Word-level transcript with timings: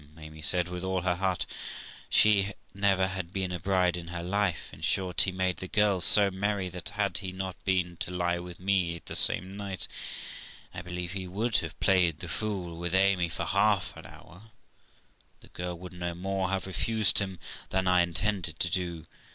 Amy 0.17 0.41
said, 0.41 0.67
with 0.67 0.83
all 0.83 1.01
her 1.01 1.13
heart; 1.17 1.45
she 2.09 2.53
never 2.73 3.05
had 3.09 3.31
been 3.31 3.51
a 3.51 3.59
bride 3.59 3.95
in 3.95 4.07
her 4.07 4.23
life. 4.23 4.67
In 4.73 4.81
short, 4.81 5.21
he 5.21 5.31
made 5.31 5.57
the 5.57 5.67
girl 5.67 6.01
so 6.01 6.31
merry 6.31 6.69
that, 6.69 6.89
had 6.89 7.19
he 7.19 7.31
not 7.31 7.55
been 7.65 7.97
to 7.97 8.09
lie 8.09 8.39
with 8.39 8.59
me 8.59 8.99
the 9.05 9.15
same 9.15 9.55
night, 9.55 9.87
I 10.73 10.81
believe 10.81 11.11
he 11.11 11.27
would 11.27 11.57
have 11.57 11.79
played 11.79 12.17
the 12.17 12.27
fool 12.27 12.79
with 12.79 12.95
Amy 12.95 13.29
for 13.29 13.45
half 13.45 13.95
an 13.95 14.07
hour, 14.07 14.41
and 14.41 14.51
the 15.41 15.49
girl 15.49 15.77
would 15.77 15.93
no 15.93 16.15
more 16.15 16.49
have 16.49 16.65
refused 16.65 17.19
him 17.19 17.37
than 17.69 17.87
I 17.87 18.01
intended 18.01 18.59
to 18.59 18.71
do. 18.71 19.05